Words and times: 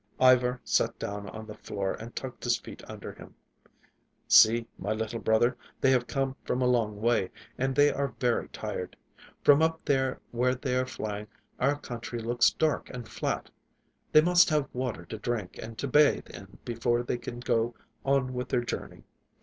Ivar 0.19 0.59
sat 0.63 0.97
down 0.97 1.29
on 1.29 1.45
the 1.45 1.53
floor 1.53 1.93
and 1.93 2.15
tucked 2.15 2.43
his 2.43 2.57
feet 2.57 2.81
under 2.89 3.13
him. 3.13 3.35
"See, 4.27 4.65
little 4.79 5.19
brother, 5.19 5.55
they 5.79 5.91
have 5.91 6.07
come 6.07 6.35
from 6.43 6.59
a 6.59 6.65
long 6.67 6.99
way, 6.99 7.29
and 7.55 7.75
they 7.75 7.91
are 7.91 8.15
very 8.19 8.47
tired. 8.49 8.95
From 9.43 9.61
up 9.61 9.85
there 9.85 10.19
where 10.31 10.55
they 10.55 10.75
are 10.75 10.87
flying, 10.87 11.27
our 11.59 11.77
country 11.79 12.17
looks 12.19 12.49
dark 12.49 12.89
and 12.89 13.07
flat. 13.07 13.51
They 14.11 14.21
must 14.21 14.49
have 14.49 14.73
water 14.73 15.05
to 15.05 15.19
drink 15.19 15.59
and 15.61 15.77
to 15.77 15.87
bathe 15.87 16.31
in 16.31 16.57
before 16.65 17.03
they 17.03 17.19
can 17.19 17.39
go 17.39 17.75
on 18.03 18.33
with 18.33 18.49
their 18.49 18.63
journey. 18.65 19.03